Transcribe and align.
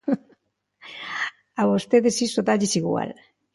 A 1.61 1.63
vostedes 1.71 2.15
iso 2.27 2.41
dálles 2.47 2.73
igual. 2.81 3.09